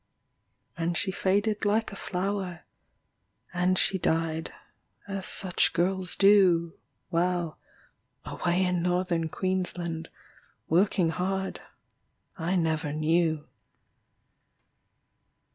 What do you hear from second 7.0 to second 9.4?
While, away in Northern